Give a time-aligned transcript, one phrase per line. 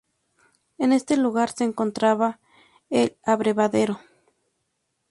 [0.79, 2.39] En este lugar se encontraba
[2.89, 3.99] el abrevadero.